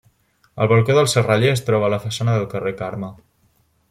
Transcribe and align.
El 0.63 0.69
balcó 0.69 0.95
del 0.99 1.09
serraller 1.11 1.51
es 1.57 1.63
troba 1.67 1.87
a 1.89 1.91
la 1.97 2.01
façana 2.09 2.35
del 2.39 2.49
carrer 2.55 2.73
Carme. 2.81 3.11